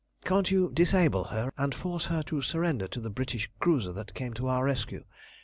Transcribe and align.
Can't 0.25 0.49
you 0.49 0.71
disable 0.73 1.25
her, 1.25 1.51
and 1.59 1.75
force 1.75 2.05
her 2.05 2.23
to 2.23 2.41
surrender 2.41 2.87
to 2.87 2.99
the 2.99 3.11
British 3.11 3.51
cruiser 3.59 3.93
that 3.93 4.15
came 4.15 4.33
to 4.33 4.47
our 4.47 4.63
rescue? 4.63 5.03